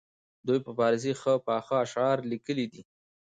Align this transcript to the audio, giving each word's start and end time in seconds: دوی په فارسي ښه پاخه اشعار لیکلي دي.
دوی 0.47 0.59
په 0.65 0.71
فارسي 0.77 1.11
ښه 1.21 1.33
پاخه 1.47 1.75
اشعار 1.85 2.17
لیکلي 2.31 2.65
دي. 2.73 2.81